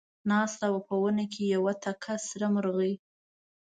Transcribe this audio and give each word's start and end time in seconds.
ناسته 0.29 0.65
وه 0.73 0.81
په 0.87 0.95
ونه 1.01 1.25
کې 1.33 1.43
یوه 1.55 1.73
تکه 1.83 2.15
سره 2.29 2.47
مرغۍ 2.53 2.93